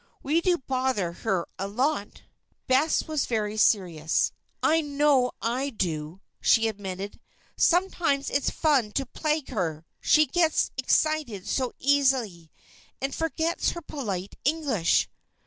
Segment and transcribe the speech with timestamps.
[0.23, 2.23] We do bother her a lot."
[2.65, 4.31] Bess was very serious.
[4.63, 7.19] "I know I do," she admitted.
[7.55, 12.49] "Sometimes it's fun to plague her she gets excited so easily,
[12.99, 15.07] and forgets her polite English."